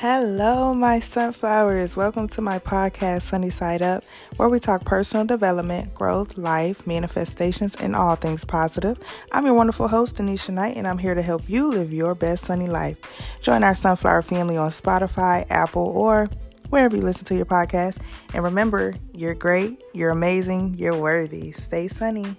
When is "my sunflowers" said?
0.72-1.94